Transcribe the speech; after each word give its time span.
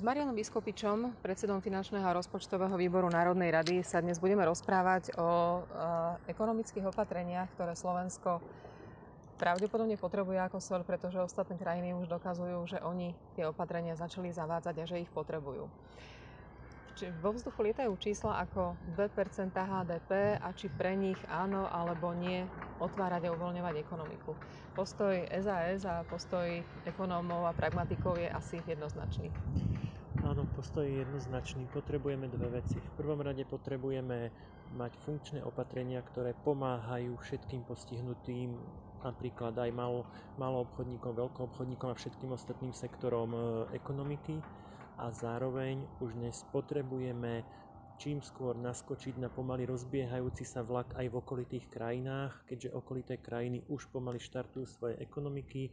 S 0.00 0.08
Marianom 0.08 0.32
Biskupičom, 0.32 1.20
predsedom 1.20 1.60
finančného 1.60 2.08
a 2.08 2.16
rozpočtového 2.16 2.72
výboru 2.72 3.12
Národnej 3.12 3.52
rady, 3.52 3.84
sa 3.84 4.00
dnes 4.00 4.16
budeme 4.16 4.40
rozprávať 4.48 5.12
o 5.20 5.60
ekonomických 6.24 6.88
opatreniach, 6.88 7.52
ktoré 7.52 7.76
Slovensko 7.76 8.40
pravdepodobne 9.36 10.00
potrebuje 10.00 10.40
ako 10.40 10.56
sol, 10.56 10.88
pretože 10.88 11.20
ostatné 11.20 11.60
krajiny 11.60 11.92
už 11.92 12.08
dokazujú, 12.08 12.64
že 12.64 12.78
oni 12.80 13.12
tie 13.36 13.44
opatrenia 13.44 13.92
začali 13.92 14.32
zavádzať 14.32 14.74
a 14.80 14.88
že 14.88 15.04
ich 15.04 15.12
potrebujú. 15.12 15.68
Či 16.98 17.14
vo 17.22 17.32
vzduchu 17.32 17.70
lietajú 17.70 17.92
čísla 17.96 18.42
ako 18.44 18.74
2% 18.98 19.54
HDP 19.54 20.36
a 20.36 20.48
či 20.52 20.66
pre 20.68 20.98
nich 20.98 21.18
áno 21.30 21.70
alebo 21.70 22.12
nie 22.12 22.44
otvárať 22.82 23.30
a 23.30 23.34
uvoľňovať 23.34 23.74
ekonomiku. 23.80 24.34
Postoj 24.74 25.14
SAS 25.40 25.86
a 25.86 26.02
postoj 26.04 26.60
ekonómov 26.84 27.46
a 27.46 27.56
pragmatikov 27.56 28.18
je 28.18 28.28
asi 28.28 28.58
jednoznačný. 28.66 29.30
Áno, 30.20 30.44
postoj 30.52 30.84
je 30.84 31.00
jednoznačný. 31.00 31.64
Potrebujeme 31.72 32.28
dve 32.28 32.60
veci. 32.60 32.76
V 32.76 32.92
prvom 33.00 33.24
rade 33.24 33.46
potrebujeme 33.48 34.28
mať 34.76 34.92
funkčné 35.02 35.40
opatrenia, 35.42 36.04
ktoré 36.04 36.36
pomáhajú 36.44 37.16
všetkým 37.18 37.64
postihnutým, 37.64 38.54
napríklad 39.00 39.56
aj 39.56 39.70
malo, 39.72 40.04
malo 40.36 40.68
obchodníkom, 40.68 41.16
veľkou 41.16 41.48
obchodníkom 41.50 41.88
a 41.90 41.98
všetkým 41.98 42.30
ostatným 42.36 42.76
sektorom 42.76 43.32
e, 43.32 43.40
ekonomiky 43.74 44.38
a 44.98 45.12
zároveň 45.14 45.86
už 46.00 46.16
dnes 46.16 46.42
potrebujeme 46.50 47.44
čím 48.00 48.24
skôr 48.24 48.56
naskočiť 48.56 49.20
na 49.20 49.28
pomaly 49.28 49.68
rozbiehajúci 49.68 50.48
sa 50.48 50.64
vlak 50.64 50.96
aj 50.96 51.06
v 51.12 51.18
okolitých 51.20 51.68
krajinách, 51.68 52.32
keďže 52.48 52.72
okolité 52.72 53.14
krajiny 53.20 53.60
už 53.68 53.92
pomaly 53.92 54.16
štartujú 54.16 54.64
svoje 54.64 54.96
ekonomiky, 55.04 55.68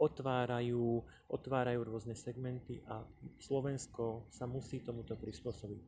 otvárajú, 0.00 1.04
otvárajú 1.28 1.80
rôzne 1.84 2.16
segmenty 2.16 2.80
a 2.88 3.04
Slovensko 3.36 4.24
sa 4.32 4.48
musí 4.48 4.80
tomuto 4.80 5.20
prispôsobiť. 5.20 5.80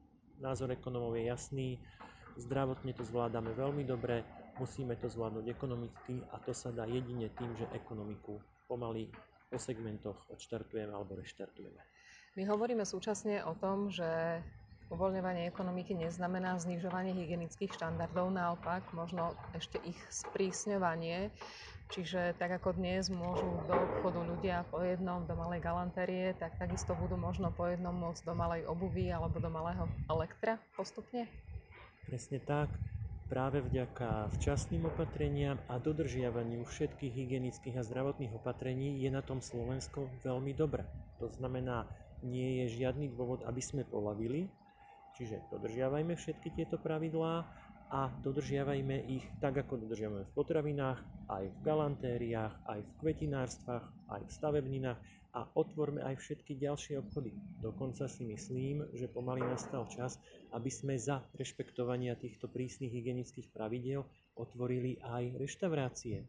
Názor 0.44 0.76
ekonomov 0.76 1.16
je 1.16 1.24
jasný, 1.32 1.68
zdravotne 2.36 2.92
to 2.92 3.08
zvládame 3.08 3.56
veľmi 3.56 3.88
dobre, 3.88 4.28
musíme 4.60 4.92
to 5.00 5.08
zvládnuť 5.08 5.48
ekonomicky 5.48 6.20
a 6.30 6.36
to 6.44 6.52
sa 6.52 6.68
dá 6.68 6.84
jedine 6.84 7.32
tým, 7.32 7.56
že 7.56 7.64
ekonomiku 7.72 8.36
pomaly 8.68 9.08
po 9.48 9.56
segmentoch 9.56 10.28
odštartujeme 10.28 10.92
alebo 10.92 11.16
reštartujeme. 11.16 11.80
My 12.38 12.46
hovoríme 12.46 12.86
súčasne 12.86 13.42
o 13.42 13.50
tom, 13.58 13.90
že 13.90 14.06
uvoľňovanie 14.94 15.50
ekonomiky 15.50 15.90
neznamená 15.98 16.54
znižovanie 16.62 17.10
hygienických 17.10 17.74
štandardov, 17.74 18.30
naopak 18.30 18.86
možno 18.94 19.34
ešte 19.58 19.82
ich 19.82 19.98
sprísňovanie. 20.06 21.34
Čiže 21.90 22.38
tak 22.38 22.62
ako 22.62 22.78
dnes 22.78 23.10
môžu 23.10 23.58
do 23.66 23.90
obchodu 23.90 24.22
ľudia 24.22 24.62
po 24.70 24.78
jednom 24.86 25.26
do 25.26 25.34
malej 25.34 25.66
galantérie, 25.66 26.30
tak 26.38 26.54
takisto 26.62 26.94
budú 26.94 27.18
možno 27.18 27.50
po 27.50 27.66
jednom 27.66 27.90
môcť 27.90 28.22
do 28.22 28.34
malej 28.38 28.70
obuvy 28.70 29.10
alebo 29.10 29.42
do 29.42 29.50
malého 29.50 29.90
elektra 30.06 30.62
postupne? 30.78 31.26
Presne 32.06 32.38
tak. 32.38 32.70
Práve 33.28 33.60
vďaka 33.60 34.32
včasným 34.40 34.88
opatreniam 34.88 35.60
a 35.68 35.76
dodržiavaniu 35.76 36.64
všetkých 36.64 37.12
hygienických 37.12 37.76
a 37.76 37.84
zdravotných 37.84 38.32
opatrení 38.32 39.04
je 39.04 39.12
na 39.12 39.20
tom 39.20 39.44
Slovensko 39.44 40.08
veľmi 40.24 40.56
dobre. 40.56 40.88
To 41.20 41.28
znamená, 41.28 41.84
nie 42.24 42.64
je 42.64 42.80
žiadny 42.80 43.12
dôvod, 43.12 43.44
aby 43.44 43.60
sme 43.60 43.84
polavili. 43.84 44.48
Čiže 45.12 45.44
dodržiavajme 45.52 46.16
všetky 46.16 46.56
tieto 46.56 46.80
pravidlá 46.80 47.44
a 47.88 48.12
dodržiavajme 48.20 49.08
ich 49.08 49.24
tak, 49.40 49.64
ako 49.64 49.88
dodržiavame 49.88 50.28
v 50.28 50.34
potravinách, 50.36 51.00
aj 51.32 51.44
v 51.48 51.58
galantériách, 51.64 52.54
aj 52.68 52.80
v 52.84 52.90
kvetinárstvách, 53.00 53.84
aj 54.12 54.22
v 54.28 54.34
stavebninách 54.34 55.00
a 55.36 55.40
otvorme 55.56 56.00
aj 56.04 56.20
všetky 56.20 56.56
ďalšie 56.56 57.00
obchody. 57.00 57.32
Dokonca 57.60 58.08
si 58.08 58.28
myslím, 58.28 58.84
že 58.96 59.08
pomaly 59.08 59.44
nastal 59.44 59.88
čas, 59.88 60.20
aby 60.52 60.68
sme 60.72 60.96
za 60.96 61.24
rešpektovania 61.36 62.16
týchto 62.16 62.48
prísnych 62.48 62.92
hygienických 62.92 63.52
pravidel 63.52 64.04
otvorili 64.36 65.00
aj 65.04 65.36
reštaurácie. 65.36 66.24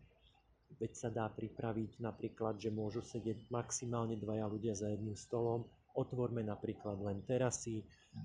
Veď 0.79 0.91
sa 0.95 1.09
dá 1.09 1.25
pripraviť 1.27 1.97
napríklad, 1.99 2.61
že 2.61 2.69
môžu 2.69 3.01
sedieť 3.01 3.49
maximálne 3.49 4.15
dvaja 4.15 4.45
ľudia 4.45 4.73
za 4.77 4.91
jedným 4.93 5.17
stolom 5.17 5.65
otvorme 5.99 6.39
napríklad 6.47 6.95
len 7.03 7.19
terasy, 7.27 7.83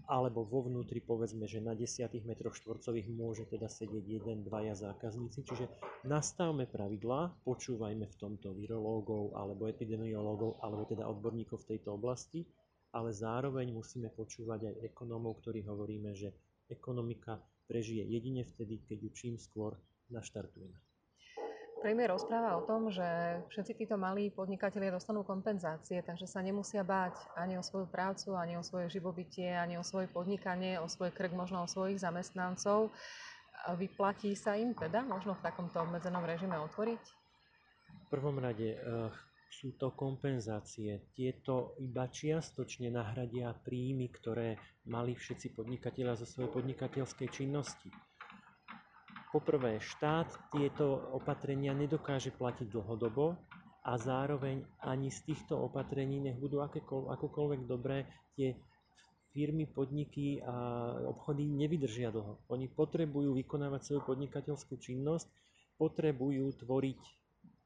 alebo 0.08 0.46
vo 0.46 0.64
vnútri 0.64 1.02
povedzme, 1.02 1.44
že 1.50 1.60
na 1.60 1.74
10 1.76 2.06
m 2.24 2.30
štvorcových 2.38 3.08
môže 3.12 3.44
teda 3.50 3.66
sedieť 3.66 4.04
jeden, 4.06 4.46
dvaja 4.46 4.78
zákazníci. 4.78 5.44
Čiže 5.44 5.66
nastavme 6.06 6.64
pravidlá, 6.70 7.44
počúvajme 7.44 8.06
v 8.06 8.16
tomto 8.16 8.54
virológov 8.56 9.36
alebo 9.36 9.68
epidemiológov 9.68 10.62
alebo 10.62 10.86
teda 10.88 11.04
odborníkov 11.04 11.66
v 11.66 11.76
tejto 11.76 11.98
oblasti, 11.98 12.46
ale 12.94 13.10
zároveň 13.10 13.74
musíme 13.74 14.08
počúvať 14.14 14.70
aj 14.70 14.74
ekonómov, 14.94 15.42
ktorí 15.42 15.66
hovoríme, 15.66 16.14
že 16.14 16.30
ekonomika 16.70 17.42
prežije 17.66 18.06
jedine 18.06 18.46
vtedy, 18.46 18.86
keď 18.86 18.98
ju 19.04 19.10
čím 19.12 19.34
skôr 19.36 19.76
naštartujeme. 20.08 20.93
Premiér 21.84 22.16
rozpráva 22.16 22.56
o 22.56 22.64
tom, 22.64 22.88
že 22.88 23.04
všetci 23.52 23.84
títo 23.84 24.00
malí 24.00 24.32
podnikatelia 24.32 24.88
dostanú 24.88 25.20
kompenzácie, 25.20 26.00
takže 26.00 26.24
sa 26.24 26.40
nemusia 26.40 26.80
báť 26.80 27.20
ani 27.36 27.60
o 27.60 27.62
svoju 27.62 27.92
prácu, 27.92 28.32
ani 28.40 28.56
o 28.56 28.64
svoje 28.64 28.88
živobytie, 28.88 29.52
ani 29.52 29.76
o 29.76 29.84
svoje 29.84 30.08
podnikanie, 30.08 30.80
o 30.80 30.88
svoj 30.88 31.12
krk, 31.12 31.36
možno 31.36 31.60
o 31.60 31.68
svojich 31.68 32.00
zamestnancov. 32.00 32.88
Vyplatí 33.76 34.32
sa 34.32 34.56
im 34.56 34.72
teda 34.72 35.04
možno 35.04 35.36
v 35.36 35.44
takomto 35.44 35.76
obmedzenom 35.84 36.24
režime 36.24 36.56
otvoriť? 36.56 37.04
V 37.84 38.06
prvom 38.08 38.40
rade 38.40 38.80
uh, 38.80 39.12
sú 39.52 39.76
to 39.76 39.92
kompenzácie. 39.92 41.12
Tieto 41.12 41.76
iba 41.84 42.08
čiastočne 42.08 42.88
nahradia 42.88 43.52
príjmy, 43.60 44.08
ktoré 44.08 44.56
mali 44.88 45.12
všetci 45.12 45.52
podnikatelia 45.52 46.16
zo 46.16 46.24
svojej 46.24 46.48
podnikateľskej 46.48 47.28
činnosti. 47.28 47.92
Poprvé, 49.34 49.82
štát 49.82 50.30
tieto 50.54 51.10
opatrenia 51.10 51.74
nedokáže 51.74 52.30
platiť 52.30 52.70
dlhodobo 52.70 53.34
a 53.82 53.98
zároveň 53.98 54.62
ani 54.78 55.10
z 55.10 55.26
týchto 55.26 55.58
opatrení, 55.58 56.22
nech 56.22 56.38
budú 56.38 56.62
akokoľvek 56.62 57.66
dobré, 57.66 58.06
tie 58.38 58.54
firmy, 59.34 59.66
podniky 59.66 60.38
a 60.38 60.54
obchody 61.10 61.50
nevydržia 61.50 62.14
dlho. 62.14 62.46
Oni 62.46 62.70
potrebujú 62.70 63.34
vykonávať 63.34 63.80
svoju 63.82 64.02
podnikateľskú 64.06 64.78
činnosť, 64.78 65.26
potrebujú 65.82 66.54
tvoriť, 66.62 67.02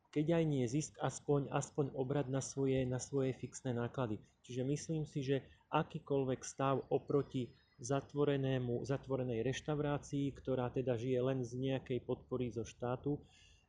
keď 0.08 0.40
aj 0.40 0.44
nie 0.48 0.64
zisk, 0.64 0.96
aspoň, 1.04 1.52
aspoň 1.52 1.92
obrad 1.92 2.32
na 2.32 2.40
svoje, 2.40 2.80
na 2.88 2.96
svoje 2.96 3.36
fixné 3.36 3.76
náklady. 3.76 4.16
Čiže 4.40 4.64
myslím 4.64 5.04
si, 5.04 5.20
že 5.20 5.44
akýkoľvek 5.68 6.40
stav 6.40 6.80
oproti 6.88 7.52
zatvorenému, 7.78 8.82
zatvorenej 8.82 9.46
reštaurácii, 9.46 10.34
ktorá 10.34 10.70
teda 10.74 10.98
žije 10.98 11.18
len 11.22 11.38
z 11.46 11.54
nejakej 11.54 12.02
podpory 12.02 12.50
zo 12.50 12.66
štátu, 12.66 13.22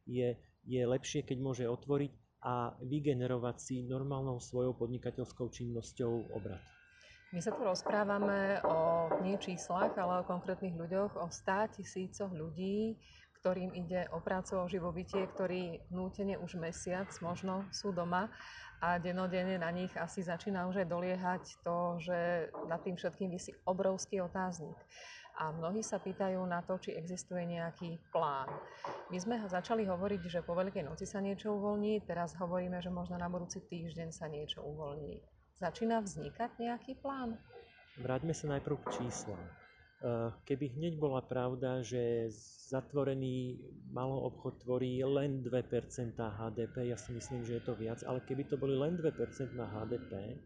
je, 0.10 0.34
je 0.66 0.82
lepšie, 0.82 1.22
keď 1.22 1.38
môže 1.38 1.66
otvoriť 1.70 2.12
a 2.42 2.74
vygenerovať 2.82 3.56
si 3.60 3.76
normálnou 3.86 4.40
svojou 4.40 4.74
podnikateľskou 4.74 5.52
činnosťou 5.52 6.34
obrad. 6.34 6.64
My 7.30 7.46
sa 7.46 7.54
tu 7.54 7.62
rozprávame 7.62 8.58
o 8.66 9.06
nie 9.22 9.38
číslach, 9.38 9.94
ale 9.94 10.26
o 10.26 10.28
konkrétnych 10.28 10.74
ľuďoch, 10.74 11.14
o 11.14 11.30
100 11.30 11.78
tisícoch 11.78 12.34
ľudí, 12.34 12.98
ktorým 13.40 13.72
ide 13.72 14.12
o 14.12 14.20
prácu, 14.20 14.60
o 14.60 14.68
živobytie, 14.68 15.24
ktorí 15.32 15.80
nútene 15.96 16.36
už 16.36 16.60
mesiac 16.60 17.08
možno 17.24 17.64
sú 17.72 17.96
doma 17.96 18.28
a 18.80 19.00
denodene 19.00 19.60
na 19.60 19.72
nich 19.72 19.92
asi 19.96 20.24
začína 20.24 20.68
už 20.68 20.84
aj 20.84 20.88
doliehať 20.88 21.44
to, 21.64 22.00
že 22.00 22.52
nad 22.68 22.80
tým 22.84 22.96
všetkým 22.96 23.32
vysí 23.32 23.52
obrovský 23.68 24.24
otáznik. 24.24 24.76
A 25.40 25.56
mnohí 25.56 25.80
sa 25.80 26.04
pýtajú 26.04 26.44
na 26.44 26.60
to, 26.68 26.76
či 26.84 27.00
existuje 27.00 27.48
nejaký 27.48 27.96
plán. 28.12 28.52
My 29.08 29.18
sme 29.24 29.40
začali 29.48 29.88
hovoriť, 29.88 30.22
že 30.28 30.44
po 30.44 30.52
Veľkej 30.52 30.84
noci 30.84 31.08
sa 31.08 31.24
niečo 31.24 31.56
uvoľní, 31.56 32.04
teraz 32.04 32.36
hovoríme, 32.36 32.84
že 32.84 32.92
možno 32.92 33.16
na 33.16 33.32
budúci 33.32 33.64
týždeň 33.64 34.12
sa 34.12 34.28
niečo 34.28 34.60
uvoľní. 34.60 35.24
Začína 35.64 36.04
vznikať 36.04 36.60
nejaký 36.60 37.00
plán? 37.00 37.40
Vráťme 38.04 38.36
sa 38.36 38.52
najprv 38.52 38.84
k 38.84 39.00
číslam. 39.00 39.40
Eh, 40.00 40.32
keby 40.48 40.80
hneď 40.80 40.96
bola 40.96 41.20
pravda, 41.20 41.84
že 41.84 42.32
zatvorený 42.72 43.60
maloobchod 43.92 44.64
tvorí 44.64 45.04
len 45.04 45.44
2% 45.44 46.16
HDP, 46.16 46.88
ja 46.88 46.96
si 46.96 47.12
myslím, 47.12 47.44
že 47.44 47.60
je 47.60 47.64
to 47.68 47.76
viac, 47.76 48.00
ale 48.08 48.24
keby 48.24 48.48
to 48.48 48.56
boli 48.56 48.80
len 48.80 48.96
2% 48.96 49.12
na 49.60 49.68
HDP, 49.68 50.40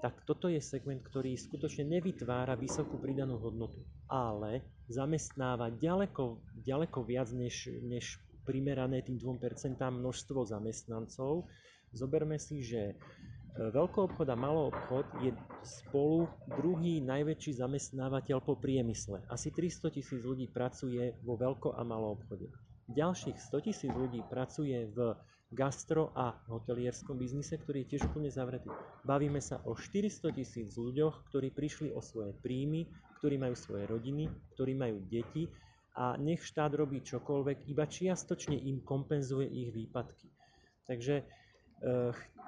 tak 0.00 0.24
toto 0.24 0.48
je 0.48 0.64
segment, 0.64 1.04
ktorý 1.04 1.36
skutočne 1.36 1.84
nevytvára 1.92 2.56
vysokú 2.56 2.96
pridanú 2.96 3.36
hodnotu, 3.36 3.84
ale 4.08 4.64
zamestnáva 4.88 5.76
ďaleko, 5.76 6.40
ďaleko 6.64 7.04
viac 7.04 7.28
než, 7.36 7.68
než 7.84 8.16
primerané 8.48 9.04
tým 9.04 9.20
2% 9.20 9.76
množstvo 9.76 10.48
zamestnancov. 10.48 11.44
Zoberme 11.92 12.40
si, 12.40 12.64
že 12.64 12.96
Veľkoobchod 13.56 14.28
a 14.28 14.36
maloobchod 14.36 15.06
je 15.24 15.32
spolu 15.64 16.28
druhý 16.60 17.00
najväčší 17.00 17.56
zamestnávateľ 17.56 18.44
po 18.44 18.60
priemysle. 18.60 19.24
Asi 19.32 19.48
300 19.48 19.88
tisíc 19.96 20.20
ľudí 20.20 20.44
pracuje 20.52 21.16
vo 21.24 21.40
veľko- 21.40 21.72
a 21.72 21.80
maloobchode. 21.80 22.52
Ďalších 22.92 23.40
100 23.40 23.64
tisíc 23.64 23.92
ľudí 23.96 24.20
pracuje 24.28 24.84
v 24.92 25.16
gastro 25.48 26.12
a 26.12 26.36
hotelierskom 26.52 27.16
biznise, 27.16 27.56
ktorý 27.56 27.88
je 27.88 27.96
tiež 27.96 28.12
úplne 28.12 28.28
zavretý. 28.28 28.68
Bavíme 29.08 29.40
sa 29.40 29.64
o 29.64 29.72
400 29.72 30.36
tisíc 30.36 30.76
ľuďoch, 30.76 31.32
ktorí 31.32 31.48
prišli 31.48 31.96
o 31.96 32.04
svoje 32.04 32.36
príjmy, 32.36 32.92
ktorí 33.24 33.40
majú 33.40 33.56
svoje 33.56 33.88
rodiny, 33.88 34.28
ktorí 34.52 34.76
majú 34.76 35.00
deti 35.08 35.48
a 35.96 36.20
nech 36.20 36.44
štát 36.44 36.76
robí 36.76 37.00
čokoľvek, 37.00 37.72
iba 37.72 37.88
čiastočne 37.88 38.52
im 38.68 38.84
kompenzuje 38.84 39.48
ich 39.48 39.72
výpadky. 39.72 40.28
Takže 40.84 41.24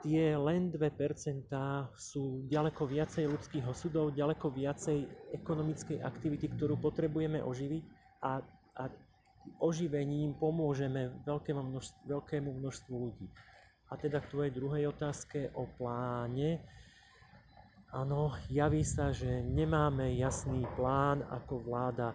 tie 0.03 0.39
len 0.39 0.71
2% 0.71 1.51
sú 1.99 2.47
ďaleko 2.47 2.83
viacej 2.87 3.25
ľudských 3.27 3.65
osudov, 3.67 4.15
ďaleko 4.15 4.51
viacej 4.55 5.05
ekonomickej 5.35 5.99
aktivity, 6.01 6.49
ktorú 6.55 6.79
potrebujeme 6.79 7.43
oživiť 7.43 7.85
a, 8.23 8.41
a 8.79 8.85
oživením 9.59 10.37
pomôžeme 10.37 11.25
veľkému 11.25 11.63
množstvu, 11.73 11.99
veľkému 12.07 12.51
množstvu 12.63 12.95
ľudí. 12.95 13.27
A 13.89 13.97
teda 13.97 14.21
k 14.21 14.31
tvojej 14.31 14.53
druhej 14.53 14.93
otázke 14.93 15.49
o 15.57 15.65
pláne. 15.81 16.61
Áno, 17.89 18.37
javí 18.53 18.85
sa, 18.85 19.17
že 19.17 19.41
nemáme 19.41 20.13
jasný 20.21 20.69
plán 20.77 21.25
ako 21.33 21.65
vláda. 21.65 22.13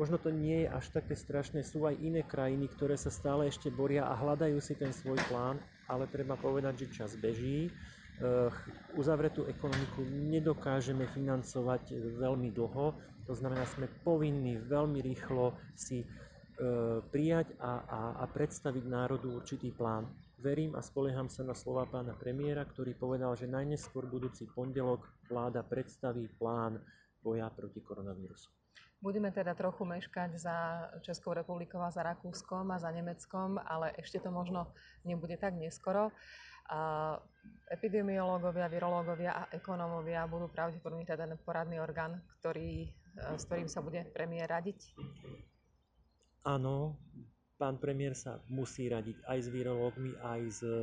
Možno 0.00 0.16
to 0.16 0.32
nie 0.32 0.64
je 0.64 0.68
až 0.72 0.88
také 0.88 1.12
strašné, 1.12 1.60
sú 1.62 1.84
aj 1.84 2.00
iné 2.00 2.24
krajiny, 2.24 2.68
ktoré 2.72 2.96
sa 2.96 3.12
stále 3.12 3.48
ešte 3.48 3.68
boria 3.68 4.08
a 4.08 4.16
hľadajú 4.16 4.58
si 4.58 4.72
ten 4.76 4.90
svoj 4.90 5.20
plán, 5.28 5.60
ale 5.86 6.08
treba 6.08 6.34
povedať, 6.34 6.86
že 6.86 6.94
čas 6.96 7.10
beží. 7.20 7.68
Uzavretú 8.96 9.44
ekonomiku 9.48 10.04
nedokážeme 10.06 11.04
financovať 11.12 11.92
veľmi 12.18 12.48
dlho, 12.54 12.96
to 13.28 13.34
znamená, 13.36 13.68
sme 13.68 13.86
povinní 14.02 14.58
veľmi 14.58 14.98
rýchlo 15.04 15.54
si 15.76 16.02
E, 16.52 17.00
prijať 17.10 17.56
a, 17.58 17.72
a, 17.80 18.00
a 18.22 18.24
predstaviť 18.30 18.84
národu 18.84 19.34
určitý 19.34 19.74
plán. 19.74 20.06
Verím 20.38 20.76
a 20.78 20.84
spolieham 20.84 21.26
sa 21.26 21.42
na 21.42 21.56
slova 21.58 21.88
pána 21.90 22.14
premiéra, 22.14 22.62
ktorý 22.68 22.94
povedal, 22.94 23.34
že 23.34 23.50
najneskôr 23.50 24.06
budúci 24.06 24.46
pondelok 24.52 25.08
vláda 25.32 25.64
predstaví 25.64 26.28
plán 26.36 26.76
boja 27.24 27.48
proti 27.50 27.80
koronavírusu. 27.82 28.61
Budeme 29.02 29.34
teda 29.34 29.58
trochu 29.58 29.82
meškať 29.82 30.38
za 30.38 30.56
Českou 31.02 31.34
republikou 31.34 31.82
a 31.82 31.90
za 31.90 32.06
Rakúskom 32.06 32.70
a 32.70 32.78
za 32.78 32.94
Nemeckom, 32.94 33.58
ale 33.58 33.90
ešte 33.98 34.22
to 34.22 34.30
možno 34.30 34.70
nebude 35.02 35.34
tak 35.34 35.58
neskoro. 35.58 36.14
A 36.70 37.18
epidemiológovia, 37.66 38.70
virológovia 38.70 39.32
a 39.34 39.42
ekonómovia 39.50 40.22
budú 40.30 40.46
pravdepodobne 40.46 41.02
teda 41.02 41.26
ten 41.26 41.34
poradný 41.42 41.82
orgán, 41.82 42.22
ktorý, 42.38 42.86
e, 42.86 42.90
s 43.34 43.42
ktorým 43.50 43.66
sa 43.66 43.82
bude 43.82 44.06
premiér 44.14 44.46
radiť? 44.54 44.94
Áno, 46.46 46.94
pán 47.58 47.82
premiér 47.82 48.14
sa 48.14 48.38
musí 48.46 48.86
radiť 48.86 49.18
aj 49.26 49.38
s 49.42 49.48
virológmi, 49.50 50.14
aj 50.22 50.40
s 50.46 50.60
e, 50.62 50.78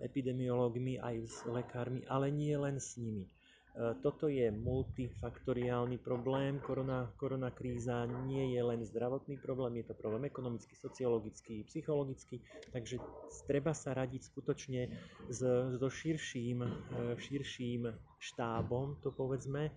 epidemiológmi, 0.00 0.96
aj 0.96 1.16
s 1.28 1.36
lekármi, 1.44 2.08
ale 2.08 2.32
nie 2.32 2.56
len 2.56 2.80
s 2.80 2.96
nimi. 2.96 3.28
E, 3.70 3.94
toto 4.02 4.26
je 4.26 4.50
multifaktoriálny 4.50 6.02
problém. 6.02 6.58
Korona, 6.58 7.06
korona 7.14 7.54
kríza 7.54 8.02
nie 8.26 8.50
je 8.50 8.62
len 8.66 8.82
zdravotný 8.82 9.38
problém, 9.38 9.78
je 9.78 9.86
to 9.90 9.94
problém 9.94 10.26
ekonomický, 10.26 10.74
sociologický, 10.74 11.62
psychologický, 11.70 12.42
takže 12.74 12.98
treba 13.46 13.70
sa 13.70 13.94
radiť 13.94 14.22
skutočne 14.26 14.90
so 15.30 15.88
širším, 15.88 16.58
e, 16.66 16.70
širším 17.14 17.94
štábom, 18.18 18.98
to 19.06 19.14
povedzme. 19.14 19.70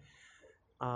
A 0.82 0.92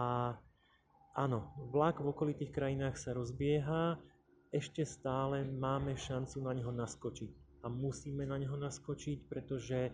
áno, 1.14 1.54
vlak 1.70 2.02
v 2.02 2.10
okolitých 2.10 2.50
krajinách 2.50 2.98
sa 2.98 3.14
rozbieha, 3.14 4.02
ešte 4.50 4.82
stále 4.90 5.46
máme 5.46 5.94
šancu 5.94 6.42
na 6.42 6.56
neho 6.58 6.74
naskočiť. 6.74 7.62
A 7.62 7.70
musíme 7.70 8.26
na 8.26 8.42
neho 8.42 8.56
naskočiť, 8.58 9.28
pretože 9.30 9.92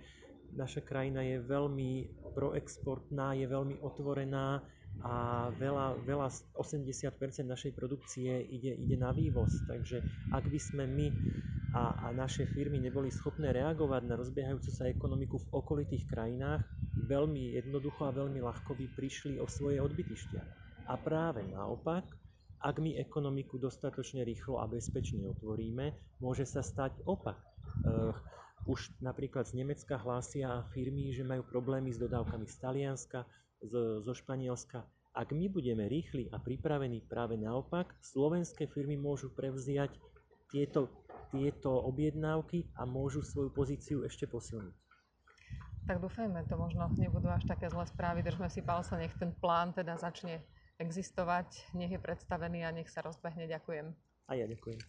naša 0.55 0.81
krajina 0.85 1.21
je 1.25 1.41
veľmi 1.41 1.91
proexportná, 2.33 3.37
je 3.37 3.45
veľmi 3.45 3.81
otvorená 3.81 4.61
a 5.01 5.49
veľa, 5.57 6.05
veľa 6.05 6.27
80% 6.53 7.17
našej 7.49 7.71
produkcie 7.73 8.45
ide, 8.45 8.77
ide 8.77 8.97
na 8.97 9.09
vývoz. 9.09 9.49
Takže 9.65 10.05
ak 10.29 10.45
by 10.45 10.59
sme 10.61 10.83
my 10.85 11.07
a, 11.73 12.05
a 12.05 12.07
naše 12.13 12.45
firmy 12.45 12.77
neboli 12.77 13.09
schopné 13.09 13.49
reagovať 13.49 14.01
na 14.05 14.13
rozbiehajúcu 14.13 14.69
sa 14.69 14.85
ekonomiku 14.85 15.41
v 15.41 15.49
okolitých 15.57 16.05
krajinách, 16.05 16.61
veľmi 17.09 17.57
jednoducho 17.57 18.05
a 18.05 18.13
veľmi 18.13 18.37
ľahko 18.45 18.77
by 18.77 18.85
prišli 18.93 19.41
o 19.41 19.49
svoje 19.49 19.81
odbytištia. 19.81 20.41
A 20.85 20.93
práve 21.01 21.41
naopak, 21.49 22.05
ak 22.63 22.75
my 22.79 22.95
ekonomiku 23.01 23.59
dostatočne 23.59 24.23
rýchlo 24.23 24.61
a 24.61 24.69
bezpečne 24.69 25.25
otvoríme, 25.33 25.91
môže 26.21 26.45
sa 26.47 26.61
stať 26.63 27.01
opak. 27.03 27.35
Už 28.63 28.95
napríklad 29.03 29.43
z 29.43 29.59
Nemecka 29.59 29.99
hlásia 29.99 30.63
firmy, 30.71 31.11
že 31.11 31.27
majú 31.27 31.43
problémy 31.43 31.91
s 31.91 31.99
dodávkami 31.99 32.47
z 32.47 32.55
Talianska, 32.63 33.27
z, 33.59 33.99
zo 33.99 34.13
Španielska. 34.15 34.87
Ak 35.13 35.35
my 35.35 35.51
budeme 35.51 35.85
rýchli 35.85 36.31
a 36.31 36.39
pripravení 36.39 37.03
práve 37.05 37.35
naopak, 37.35 37.91
slovenské 37.99 38.71
firmy 38.71 38.95
môžu 38.95 39.29
prevziať 39.35 39.93
tieto, 40.47 40.89
tieto 41.29 41.75
objednávky 41.85 42.71
a 42.79 42.87
môžu 42.87 43.19
svoju 43.21 43.51
pozíciu 43.51 44.07
ešte 44.07 44.25
posilniť. 44.31 44.73
Tak 45.83 45.99
dúfajme, 45.99 46.47
to 46.47 46.55
možno 46.55 46.87
nebudú 46.95 47.27
až 47.27 47.43
také 47.43 47.67
zlé 47.67 47.83
správy. 47.83 48.23
Držme 48.23 48.47
si 48.47 48.63
palce, 48.63 48.95
nech 48.95 49.11
ten 49.19 49.35
plán 49.35 49.75
teda 49.75 49.99
začne 49.99 50.39
existovať, 50.79 51.75
nech 51.75 51.91
je 51.91 51.99
predstavený 51.99 52.63
a 52.63 52.71
nech 52.71 52.87
sa 52.87 53.03
rozbehne. 53.03 53.43
Ďakujem. 53.51 53.91
A 54.27 54.31
ja 54.39 54.47
ďakujem. 54.47 54.79